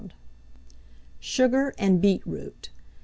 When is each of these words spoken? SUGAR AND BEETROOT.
SUGAR 1.19 1.75
AND 1.77 2.01
BEETROOT. 2.01 2.71